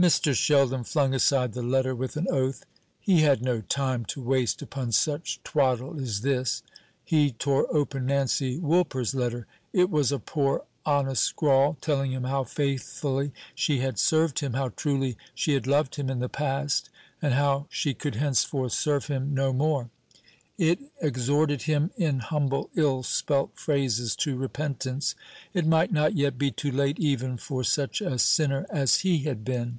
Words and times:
Mr. 0.00 0.34
Sheldon 0.34 0.82
flung 0.82 1.14
aside 1.14 1.52
the 1.52 1.62
letter 1.62 1.94
with 1.94 2.16
an 2.16 2.26
oath. 2.28 2.64
He 2.98 3.20
had 3.20 3.40
no 3.42 3.60
time 3.60 4.04
to 4.06 4.22
waste 4.22 4.60
upon 4.60 4.90
such 4.90 5.38
twaddle 5.44 6.00
as 6.00 6.22
this. 6.22 6.62
He 7.04 7.30
tore 7.30 7.72
open 7.72 8.06
Nancy 8.06 8.58
Woolper's 8.58 9.14
letter. 9.14 9.46
It 9.72 9.90
was 9.90 10.10
a 10.10 10.18
poor 10.18 10.64
honest 10.86 11.22
scrawl, 11.22 11.76
telling 11.80 12.10
him 12.10 12.24
how 12.24 12.42
faithfully 12.42 13.32
she 13.54 13.78
had 13.78 13.96
served 13.98 14.40
him, 14.40 14.54
how 14.54 14.70
truly 14.70 15.16
she 15.36 15.52
had 15.52 15.68
loved 15.68 15.94
him 15.96 16.10
in 16.10 16.18
the 16.18 16.28
past, 16.28 16.88
and 17.20 17.34
how 17.34 17.66
she 17.68 17.92
could 17.94 18.14
henceforth 18.16 18.72
serve 18.72 19.06
him 19.06 19.32
no 19.34 19.52
more. 19.52 19.88
It 20.58 20.80
exhorted 21.00 21.62
him, 21.62 21.92
in 21.96 22.18
humble 22.18 22.70
ill 22.74 23.04
spelt 23.04 23.52
phrases, 23.56 24.14
to 24.16 24.36
repentance. 24.36 25.14
It 25.54 25.66
might 25.66 25.92
not 25.92 26.14
yet 26.16 26.38
be 26.38 26.50
too 26.50 26.72
late 26.72 26.98
even 26.98 27.36
for 27.36 27.62
such 27.62 28.00
a 28.00 28.18
sinner 28.18 28.66
as 28.70 28.98
he 29.00 29.18
had 29.20 29.44
been. 29.44 29.78